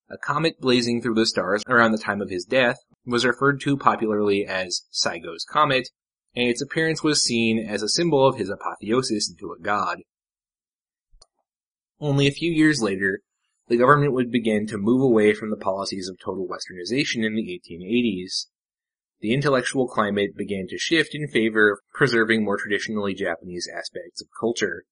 A 0.08 0.16
comet 0.16 0.60
blazing 0.60 1.02
through 1.02 1.14
the 1.14 1.26
stars 1.26 1.62
around 1.68 1.92
the 1.92 1.98
time 1.98 2.22
of 2.22 2.30
his 2.30 2.44
death 2.44 2.78
was 3.04 3.24
referred 3.24 3.60
to 3.62 3.76
popularly 3.76 4.46
as 4.46 4.82
Saigo's 4.92 5.44
Comet, 5.44 5.88
and 6.36 6.48
its 6.48 6.62
appearance 6.62 7.02
was 7.02 7.22
seen 7.22 7.58
as 7.58 7.82
a 7.82 7.88
symbol 7.88 8.26
of 8.26 8.36
his 8.36 8.48
apotheosis 8.48 9.28
into 9.28 9.52
a 9.52 9.60
god. 9.60 10.02
Only 12.00 12.26
a 12.26 12.32
few 12.32 12.50
years 12.50 12.82
later, 12.82 13.20
the 13.68 13.76
government 13.76 14.12
would 14.12 14.30
begin 14.30 14.66
to 14.66 14.78
move 14.78 15.00
away 15.00 15.32
from 15.32 15.50
the 15.50 15.56
policies 15.56 16.08
of 16.08 16.18
total 16.18 16.46
westernization 16.46 17.24
in 17.24 17.34
the 17.34 17.60
1880s. 17.66 18.46
The 19.20 19.32
intellectual 19.32 19.88
climate 19.88 20.36
began 20.36 20.66
to 20.68 20.78
shift 20.78 21.14
in 21.14 21.28
favor 21.28 21.72
of 21.72 21.78
preserving 21.94 22.44
more 22.44 22.58
traditionally 22.58 23.14
Japanese 23.14 23.68
aspects 23.72 24.20
of 24.20 24.28
culture. 24.38 24.84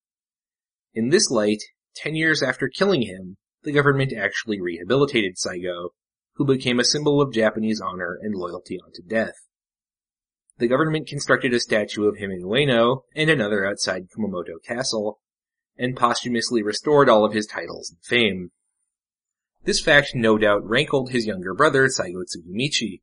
In 0.95 1.11
this 1.11 1.31
light, 1.31 1.63
ten 1.95 2.15
years 2.15 2.43
after 2.43 2.69
killing 2.69 3.03
him, 3.03 3.37
the 3.63 3.73
government 3.73 4.13
actually 4.13 4.61
rehabilitated 4.61 5.37
Saigo, 5.37 5.91
who 6.35 6.47
became 6.47 6.81
a 6.81 6.85
symbol 6.85 7.21
of 7.21 7.33
Japanese 7.33 7.81
honor 7.81 8.19
and 8.23 8.35
loyalty 8.35 8.79
unto 8.85 9.03
death. 9.03 9.35
The 10.59 10.69
government 10.69 11.09
constructed 11.09 11.53
a 11.53 11.61
statue 11.61 12.05
of 12.05 12.17
him 12.17 12.31
in 12.31 12.43
Ueno 12.43 13.03
and 13.15 13.29
another 13.29 13.67
outside 13.67 14.09
Kumamoto 14.11 14.63
Castle, 14.65 15.21
and 15.83 15.97
posthumously 15.97 16.63
restored 16.63 17.09
all 17.09 17.25
of 17.25 17.33
his 17.33 17.47
titles 17.47 17.91
and 17.91 17.99
fame. 18.05 18.51
This 19.65 19.81
fact 19.81 20.13
no 20.15 20.39
doubt 20.39 20.65
rankled 20.65 21.11
his 21.11 21.27
younger 21.27 21.55
brother, 21.55 21.89
Saigo 21.89 22.23
Tsugumichi, 22.23 23.03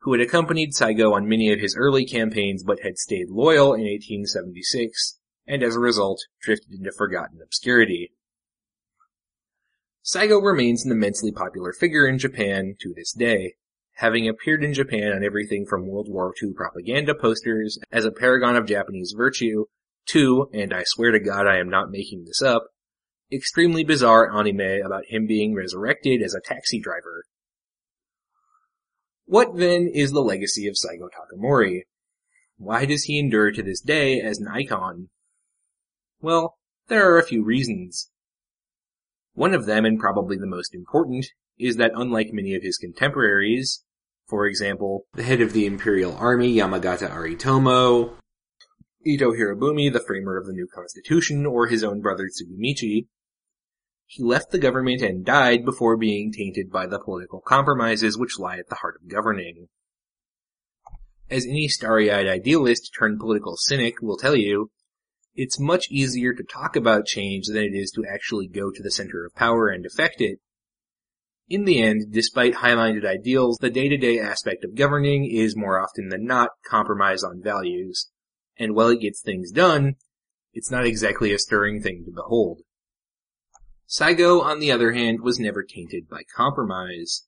who 0.00 0.12
had 0.12 0.20
accompanied 0.20 0.72
Saigo 0.72 1.12
on 1.12 1.28
many 1.28 1.52
of 1.52 1.60
his 1.60 1.76
early 1.76 2.04
campaigns 2.04 2.64
but 2.64 2.80
had 2.80 2.98
stayed 2.98 3.28
loyal 3.30 3.74
in 3.74 3.82
1876, 3.82 5.18
and 5.46 5.62
as 5.62 5.76
a 5.76 5.80
result, 5.80 6.20
drifted 6.42 6.72
into 6.78 6.90
forgotten 6.90 7.38
obscurity. 7.42 8.12
Saigo 10.04 10.42
remains 10.42 10.84
an 10.84 10.90
immensely 10.90 11.30
popular 11.30 11.72
figure 11.72 12.08
in 12.08 12.18
Japan 12.18 12.74
to 12.80 12.92
this 12.92 13.12
day, 13.12 13.54
having 13.94 14.28
appeared 14.28 14.64
in 14.64 14.74
Japan 14.74 15.12
on 15.12 15.22
everything 15.22 15.64
from 15.64 15.86
World 15.86 16.08
War 16.08 16.34
II 16.42 16.54
propaganda 16.54 17.14
posters 17.14 17.78
as 17.92 18.04
a 18.04 18.10
paragon 18.10 18.56
of 18.56 18.66
Japanese 18.66 19.14
virtue 19.16 19.66
to, 20.12 20.48
and 20.52 20.72
I 20.72 20.84
swear 20.84 21.10
to 21.12 21.20
God 21.20 21.46
I 21.46 21.58
am 21.58 21.70
not 21.70 21.90
making 21.90 22.24
this 22.24 22.42
up, 22.42 22.68
extremely 23.32 23.84
bizarre 23.84 24.30
anime 24.34 24.84
about 24.84 25.04
him 25.08 25.26
being 25.26 25.54
resurrected 25.54 26.22
as 26.22 26.34
a 26.34 26.40
taxi 26.40 26.80
driver. 26.80 27.24
What 29.26 29.56
then 29.56 29.88
is 29.92 30.10
the 30.10 30.22
legacy 30.22 30.66
of 30.66 30.74
Saigo 30.74 31.08
Takamori? 31.08 31.82
Why 32.56 32.84
does 32.84 33.04
he 33.04 33.18
endure 33.18 33.52
to 33.52 33.62
this 33.62 33.80
day 33.80 34.20
as 34.20 34.38
an 34.38 34.48
icon? 34.48 35.08
Well, 36.20 36.56
there 36.88 37.10
are 37.10 37.18
a 37.18 37.26
few 37.26 37.44
reasons. 37.44 38.10
One 39.34 39.54
of 39.54 39.66
them, 39.66 39.84
and 39.84 39.98
probably 39.98 40.36
the 40.36 40.46
most 40.46 40.74
important, 40.74 41.26
is 41.58 41.76
that 41.76 41.92
unlike 41.94 42.32
many 42.32 42.54
of 42.54 42.62
his 42.62 42.76
contemporaries, 42.76 43.84
for 44.26 44.46
example, 44.46 45.06
the 45.14 45.22
head 45.22 45.40
of 45.40 45.52
the 45.52 45.66
Imperial 45.66 46.16
Army, 46.16 46.54
Yamagata 46.54 47.10
Aritomo, 47.10 48.14
Ito 49.02 49.32
Hirobumi, 49.32 49.90
the 49.90 50.04
framer 50.06 50.36
of 50.36 50.46
the 50.46 50.52
new 50.52 50.66
constitution, 50.66 51.46
or 51.46 51.68
his 51.68 51.82
own 51.82 52.00
brother 52.00 52.28
Tsugumichi, 52.28 53.06
he 54.04 54.22
left 54.22 54.50
the 54.50 54.58
government 54.58 55.00
and 55.00 55.24
died 55.24 55.64
before 55.64 55.96
being 55.96 56.32
tainted 56.32 56.70
by 56.70 56.86
the 56.86 56.98
political 56.98 57.40
compromises 57.40 58.18
which 58.18 58.38
lie 58.38 58.58
at 58.58 58.68
the 58.68 58.74
heart 58.76 58.96
of 59.00 59.08
governing. 59.08 59.68
As 61.30 61.46
any 61.46 61.68
starry-eyed 61.68 62.26
idealist 62.26 62.92
turned 62.98 63.20
political 63.20 63.56
cynic 63.56 64.02
will 64.02 64.16
tell 64.18 64.34
you, 64.34 64.70
it's 65.34 65.60
much 65.60 65.86
easier 65.90 66.34
to 66.34 66.42
talk 66.42 66.74
about 66.76 67.06
change 67.06 67.46
than 67.46 67.62
it 67.62 67.72
is 67.72 67.92
to 67.92 68.04
actually 68.04 68.48
go 68.48 68.70
to 68.70 68.82
the 68.82 68.90
center 68.90 69.24
of 69.24 69.34
power 69.34 69.68
and 69.68 69.86
affect 69.86 70.20
it. 70.20 70.40
In 71.48 71.64
the 71.64 71.80
end, 71.80 72.12
despite 72.12 72.56
high-minded 72.56 73.06
ideals, 73.06 73.58
the 73.60 73.70
day-to-day 73.70 74.18
aspect 74.18 74.64
of 74.64 74.74
governing 74.74 75.24
is 75.24 75.56
more 75.56 75.80
often 75.80 76.08
than 76.08 76.26
not 76.26 76.50
compromise 76.68 77.22
on 77.22 77.40
values. 77.42 78.10
And 78.58 78.74
while 78.74 78.88
it 78.88 79.00
gets 79.00 79.20
things 79.20 79.50
done, 79.50 79.96
it's 80.52 80.70
not 80.70 80.86
exactly 80.86 81.32
a 81.32 81.38
stirring 81.38 81.80
thing 81.80 82.04
to 82.04 82.12
behold. 82.12 82.62
Saigo, 83.88 84.42
on 84.42 84.60
the 84.60 84.70
other 84.70 84.92
hand, 84.92 85.20
was 85.20 85.40
never 85.40 85.62
tainted 85.62 86.08
by 86.08 86.22
compromise. 86.36 87.26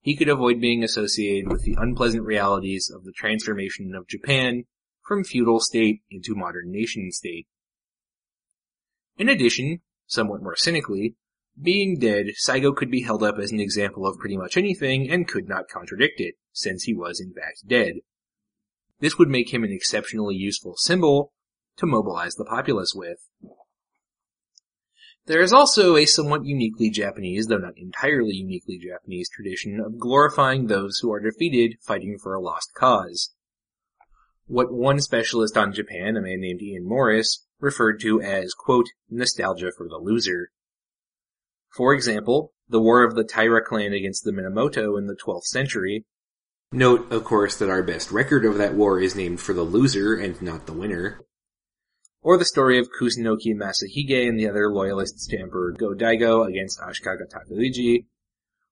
He 0.00 0.16
could 0.16 0.28
avoid 0.28 0.60
being 0.60 0.82
associated 0.82 1.50
with 1.50 1.62
the 1.62 1.76
unpleasant 1.78 2.24
realities 2.24 2.90
of 2.94 3.04
the 3.04 3.12
transformation 3.12 3.94
of 3.94 4.08
Japan 4.08 4.64
from 5.06 5.24
feudal 5.24 5.60
state 5.60 6.02
into 6.10 6.34
modern 6.34 6.70
nation 6.70 7.10
state. 7.10 7.46
In 9.16 9.28
addition, 9.28 9.80
somewhat 10.06 10.42
more 10.42 10.56
cynically, 10.56 11.16
being 11.60 11.98
dead, 11.98 12.28
Saigo 12.38 12.74
could 12.74 12.90
be 12.90 13.02
held 13.02 13.22
up 13.22 13.38
as 13.38 13.52
an 13.52 13.60
example 13.60 14.06
of 14.06 14.18
pretty 14.18 14.36
much 14.36 14.56
anything 14.56 15.10
and 15.10 15.28
could 15.28 15.48
not 15.48 15.68
contradict 15.68 16.20
it, 16.20 16.36
since 16.52 16.84
he 16.84 16.94
was 16.94 17.20
in 17.20 17.32
fact 17.34 17.66
dead. 17.66 17.96
This 19.00 19.18
would 19.18 19.28
make 19.28 19.52
him 19.52 19.64
an 19.64 19.72
exceptionally 19.72 20.36
useful 20.36 20.76
symbol 20.76 21.32
to 21.76 21.86
mobilize 21.86 22.34
the 22.34 22.44
populace 22.44 22.94
with. 22.94 23.18
There 25.26 25.42
is 25.42 25.52
also 25.52 25.96
a 25.96 26.06
somewhat 26.06 26.44
uniquely 26.44 26.90
Japanese, 26.90 27.46
though 27.46 27.58
not 27.58 27.76
entirely 27.76 28.34
uniquely 28.34 28.78
Japanese 28.78 29.28
tradition 29.28 29.80
of 29.80 29.98
glorifying 29.98 30.66
those 30.66 30.98
who 30.98 31.12
are 31.12 31.20
defeated 31.20 31.76
fighting 31.80 32.18
for 32.18 32.34
a 32.34 32.40
lost 32.40 32.72
cause. 32.74 33.32
What 34.46 34.72
one 34.72 35.00
specialist 35.00 35.56
on 35.56 35.72
Japan, 35.72 36.16
a 36.16 36.20
man 36.20 36.40
named 36.40 36.60
Ivan 36.62 36.88
Morris, 36.88 37.46
referred 37.60 38.00
to 38.00 38.20
as, 38.20 38.54
quote, 38.54 38.88
nostalgia 39.08 39.70
for 39.76 39.88
the 39.88 39.98
loser. 39.98 40.50
For 41.76 41.94
example, 41.94 42.52
the 42.68 42.80
War 42.80 43.04
of 43.04 43.14
the 43.14 43.24
Taira 43.24 43.64
clan 43.64 43.92
against 43.92 44.24
the 44.24 44.32
Minamoto 44.32 44.98
in 44.98 45.06
the 45.06 45.14
12th 45.14 45.44
century. 45.44 46.04
Note, 46.72 47.10
of 47.12 47.24
course, 47.24 47.56
that 47.56 47.68
our 47.68 47.82
best 47.82 48.12
record 48.12 48.44
of 48.44 48.56
that 48.58 48.74
war 48.74 49.00
is 49.00 49.16
named 49.16 49.40
for 49.40 49.52
the 49.52 49.62
loser 49.62 50.14
and 50.14 50.40
not 50.40 50.66
the 50.66 50.72
winner 50.72 51.20
or 52.22 52.36
the 52.36 52.44
story 52.44 52.78
of 52.78 52.88
Kusunoki 52.90 53.54
Masashige 53.54 54.28
and 54.28 54.38
the 54.38 54.48
other 54.48 54.70
loyalists 54.70 55.26
to 55.28 55.38
Emperor 55.38 55.72
Go-Daigo 55.72 56.46
against 56.46 56.80
Ashikaga 56.80 57.26
Takauji, 57.30 58.06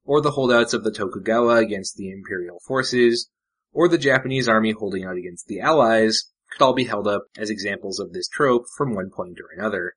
or 0.05 0.21
the 0.21 0.33
holdouts 0.33 0.75
of 0.75 0.85
the 0.85 0.93
Tokugawa 0.93 1.57
against 1.57 1.97
the 1.97 2.11
imperial 2.11 2.61
forces, 2.67 3.31
or 3.73 3.89
the 3.89 3.99
Japanese 3.99 4.49
army 4.49 4.73
holding 4.73 5.05
out 5.05 5.17
against 5.17 5.47
the 5.47 5.61
Allies, 5.61 6.31
could 6.51 6.63
all 6.63 6.75
be 6.75 6.85
held 6.85 7.07
up 7.07 7.25
as 7.37 7.51
examples 7.51 7.99
of 7.99 8.13
this 8.13 8.29
trope 8.29 8.65
from 8.77 8.95
one 8.95 9.11
point 9.11 9.39
or 9.41 9.49
another. 9.59 9.95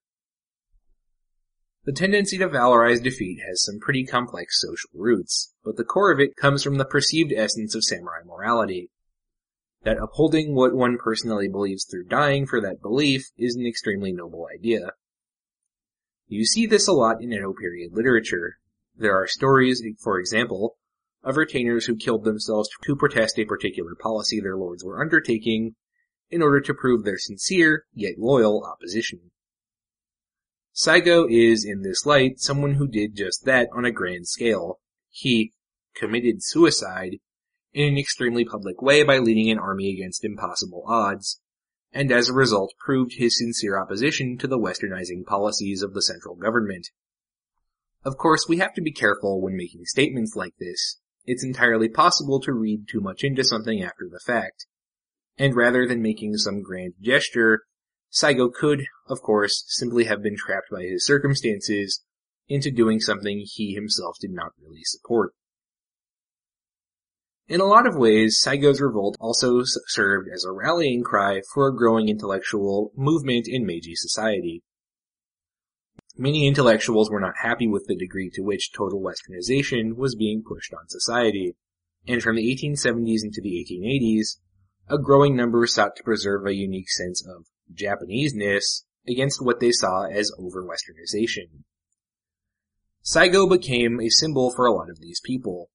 The 1.83 1.91
tendency 1.91 2.37
to 2.37 2.47
valorize 2.47 3.01
defeat 3.01 3.39
has 3.47 3.63
some 3.63 3.79
pretty 3.79 4.05
complex 4.05 4.61
social 4.61 4.91
roots, 4.93 5.53
but 5.63 5.77
the 5.77 5.83
core 5.83 6.11
of 6.11 6.19
it 6.19 6.35
comes 6.35 6.63
from 6.63 6.77
the 6.77 6.85
perceived 6.85 7.33
essence 7.35 7.73
of 7.73 7.83
samurai 7.83 8.21
morality 8.23 8.91
that 9.83 9.97
upholding 9.97 10.53
what 10.53 10.75
one 10.75 10.97
personally 10.97 11.47
believes 11.47 11.85
through 11.85 12.05
dying 12.05 12.45
for 12.45 12.61
that 12.61 12.81
belief 12.81 13.31
is 13.35 13.55
an 13.55 13.65
extremely 13.65 14.11
noble 14.11 14.47
idea. 14.53 14.91
You 16.27 16.45
see 16.45 16.67
this 16.67 16.87
a 16.87 16.93
lot 16.93 17.21
in 17.21 17.33
Edo 17.33 17.53
period 17.53 17.91
literature. 17.93 18.57
There 18.95 19.15
are 19.15 19.27
stories, 19.27 19.83
for 19.99 20.19
example, 20.19 20.77
of 21.23 21.35
retainers 21.35 21.87
who 21.87 21.95
killed 21.95 22.23
themselves 22.23 22.69
to 22.83 22.95
protest 22.95 23.39
a 23.39 23.45
particular 23.45 23.95
policy 23.95 24.39
their 24.39 24.55
lords 24.55 24.83
were 24.83 25.01
undertaking 25.01 25.75
in 26.29 26.43
order 26.43 26.61
to 26.61 26.73
prove 26.75 27.03
their 27.03 27.17
sincere, 27.17 27.85
yet 27.93 28.19
loyal 28.19 28.63
opposition. 28.63 29.30
Saigo 30.73 31.27
is, 31.29 31.65
in 31.65 31.81
this 31.81 32.05
light, 32.05 32.39
someone 32.39 32.75
who 32.75 32.87
did 32.87 33.15
just 33.15 33.45
that 33.45 33.69
on 33.75 33.85
a 33.85 33.91
grand 33.91 34.27
scale. 34.27 34.79
He 35.09 35.53
committed 35.95 36.37
suicide 36.43 37.17
in 37.73 37.87
an 37.87 37.97
extremely 37.97 38.45
public 38.45 38.81
way 38.81 39.03
by 39.03 39.17
leading 39.17 39.49
an 39.49 39.59
army 39.59 39.93
against 39.93 40.23
impossible 40.23 40.83
odds, 40.87 41.41
and 41.91 42.11
as 42.11 42.29
a 42.29 42.33
result 42.33 42.73
proved 42.79 43.13
his 43.17 43.37
sincere 43.37 43.77
opposition 43.77 44.37
to 44.37 44.47
the 44.47 44.59
westernizing 44.59 45.25
policies 45.25 45.83
of 45.83 45.93
the 45.93 46.01
central 46.01 46.35
government. 46.35 46.87
Of 48.03 48.17
course, 48.17 48.47
we 48.47 48.57
have 48.57 48.73
to 48.75 48.81
be 48.81 48.91
careful 48.91 49.41
when 49.41 49.55
making 49.55 49.85
statements 49.85 50.35
like 50.35 50.55
this. 50.57 50.99
It's 51.25 51.43
entirely 51.43 51.87
possible 51.87 52.39
to 52.41 52.53
read 52.53 52.87
too 52.87 52.99
much 52.99 53.23
into 53.23 53.43
something 53.43 53.83
after 53.83 54.07
the 54.09 54.19
fact. 54.25 54.65
And 55.37 55.55
rather 55.55 55.87
than 55.87 56.01
making 56.01 56.37
some 56.37 56.61
grand 56.61 56.93
gesture, 56.99 57.61
Saigo 58.11 58.51
could, 58.53 58.85
of 59.07 59.21
course, 59.21 59.63
simply 59.67 60.03
have 60.05 60.21
been 60.21 60.35
trapped 60.35 60.69
by 60.69 60.83
his 60.83 61.05
circumstances 61.05 62.03
into 62.47 62.69
doing 62.69 62.99
something 62.99 63.45
he 63.45 63.73
himself 63.73 64.17
did 64.19 64.31
not 64.31 64.51
really 64.61 64.83
support. 64.83 65.33
In 67.47 67.61
a 67.61 67.65
lot 67.65 67.87
of 67.87 67.95
ways, 67.95 68.41
Saigo's 68.41 68.81
revolt 68.81 69.17
also 69.19 69.63
served 69.63 70.29
as 70.33 70.43
a 70.43 70.51
rallying 70.51 71.03
cry 71.03 71.41
for 71.53 71.67
a 71.67 71.75
growing 71.75 72.09
intellectual 72.09 72.91
movement 72.95 73.47
in 73.47 73.65
Meiji 73.65 73.95
society. 73.95 74.63
Many 76.17 76.47
intellectuals 76.47 77.09
were 77.09 77.19
not 77.19 77.37
happy 77.41 77.67
with 77.67 77.87
the 77.87 77.95
degree 77.95 78.29
to 78.35 78.41
which 78.41 78.73
total 78.73 79.01
westernization 79.01 79.95
was 79.95 80.15
being 80.15 80.43
pushed 80.43 80.73
on 80.73 80.87
society, 80.87 81.55
and 82.07 82.21
from 82.21 82.35
the 82.35 82.53
1870s 82.53 83.23
into 83.23 83.41
the 83.41 83.65
1880s, 83.65 84.37
a 84.89 84.97
growing 84.97 85.35
number 85.35 85.65
sought 85.67 85.95
to 85.95 86.03
preserve 86.03 86.45
a 86.45 86.53
unique 86.53 86.89
sense 86.89 87.25
of 87.25 87.45
Japaneseness 87.75 88.83
against 89.07 89.43
what 89.43 89.59
they 89.59 89.71
saw 89.71 90.05
as 90.05 90.31
over-westernization. 90.37 91.63
Saigo 93.03 93.49
became 93.49 93.99
a 93.99 94.09
symbol 94.09 94.51
for 94.51 94.65
a 94.65 94.73
lot 94.73 94.89
of 94.89 94.99
these 94.99 95.19
people, 95.23 95.69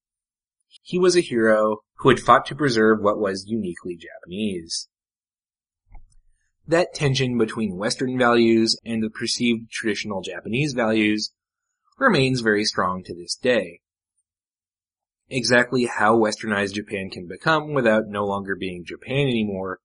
he 0.83 0.99
was 0.99 1.15
a 1.15 1.21
hero 1.21 1.83
who 1.97 2.09
had 2.09 2.19
fought 2.19 2.45
to 2.45 2.55
preserve 2.55 3.01
what 3.01 3.19
was 3.19 3.45
uniquely 3.47 3.97
Japanese. 3.97 4.87
That 6.67 6.93
tension 6.93 7.37
between 7.37 7.77
Western 7.77 8.17
values 8.17 8.77
and 8.85 9.01
the 9.01 9.09
perceived 9.09 9.71
traditional 9.71 10.21
Japanese 10.21 10.73
values 10.73 11.31
remains 11.97 12.41
very 12.41 12.65
strong 12.65 13.03
to 13.03 13.15
this 13.15 13.35
day. 13.35 13.81
Exactly 15.29 15.85
how 15.85 16.17
westernized 16.17 16.73
Japan 16.73 17.09
can 17.09 17.27
become 17.27 17.73
without 17.73 18.07
no 18.07 18.25
longer 18.25 18.55
being 18.55 18.85
Japan 18.85 19.27
anymore 19.27 19.79